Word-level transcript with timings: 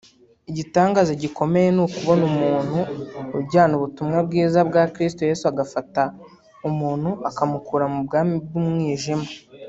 Igitangaza 0.49 1.11
gikomeye 1.21 1.67
ni 1.75 1.81
ukubona 1.85 2.23
umuntu 2.31 2.77
ujyana 3.39 3.73
ubutumwa 3.75 4.17
bwiza 4.27 4.59
bwa 4.69 4.83
Kristo 4.93 5.21
Yesu 5.29 5.43
agafata 5.51 6.01
umuntu 6.69 7.09
akamukura 7.29 7.85
mu 7.93 7.99
bwami 8.05 8.35
bw’umwijima 8.45 9.27